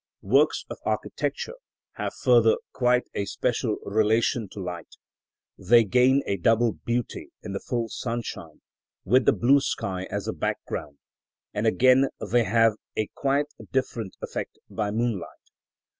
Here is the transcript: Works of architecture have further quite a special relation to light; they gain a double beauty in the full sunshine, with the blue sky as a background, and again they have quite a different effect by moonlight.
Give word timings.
Works 0.23 0.65
of 0.67 0.79
architecture 0.83 1.57
have 1.91 2.15
further 2.23 2.55
quite 2.73 3.03
a 3.13 3.25
special 3.25 3.77
relation 3.83 4.49
to 4.49 4.59
light; 4.59 4.95
they 5.59 5.83
gain 5.83 6.23
a 6.25 6.37
double 6.37 6.71
beauty 6.71 7.29
in 7.43 7.53
the 7.53 7.59
full 7.59 7.87
sunshine, 7.87 8.61
with 9.05 9.25
the 9.25 9.31
blue 9.31 9.59
sky 9.61 10.07
as 10.09 10.27
a 10.27 10.33
background, 10.33 10.97
and 11.53 11.67
again 11.67 12.07
they 12.31 12.45
have 12.45 12.77
quite 13.13 13.45
a 13.59 13.65
different 13.65 14.17
effect 14.23 14.57
by 14.71 14.89
moonlight. 14.89 15.51